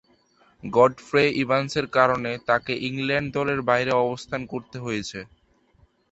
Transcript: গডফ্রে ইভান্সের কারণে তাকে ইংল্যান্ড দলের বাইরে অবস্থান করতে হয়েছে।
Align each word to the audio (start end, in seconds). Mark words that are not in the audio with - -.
গডফ্রে 0.63 1.23
ইভান্সের 1.41 1.85
কারণে 1.97 2.31
তাকে 2.49 2.73
ইংল্যান্ড 2.87 3.29
দলের 3.37 3.59
বাইরে 3.69 3.91
অবস্থান 4.03 4.41
করতে 4.53 4.77
হয়েছে। 4.79 5.19